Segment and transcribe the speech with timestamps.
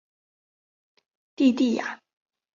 [1.35, 2.01] 蒂蒂雅。